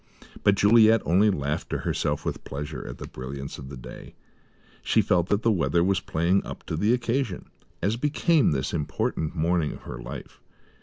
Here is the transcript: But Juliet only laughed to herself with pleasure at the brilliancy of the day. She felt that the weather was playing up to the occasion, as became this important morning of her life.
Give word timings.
But 0.43 0.55
Juliet 0.55 1.03
only 1.05 1.29
laughed 1.29 1.69
to 1.69 1.77
herself 1.77 2.25
with 2.25 2.43
pleasure 2.43 2.83
at 2.87 2.97
the 2.97 3.05
brilliancy 3.07 3.61
of 3.61 3.69
the 3.69 3.77
day. 3.77 4.15
She 4.81 4.99
felt 4.99 5.29
that 5.29 5.43
the 5.43 5.51
weather 5.51 5.83
was 5.83 5.99
playing 5.99 6.43
up 6.43 6.65
to 6.65 6.75
the 6.75 6.91
occasion, 6.91 7.51
as 7.83 7.97
became 7.97 8.49
this 8.51 8.73
important 8.73 9.35
morning 9.35 9.73
of 9.73 9.83
her 9.83 9.99
life. 10.01 10.41